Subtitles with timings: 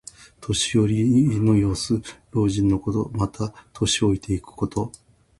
[0.41, 2.01] 年寄りの様子。
[2.31, 3.11] 老人のこと。
[3.13, 4.91] または、年老いていくこと。